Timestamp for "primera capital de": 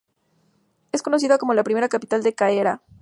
1.63-2.33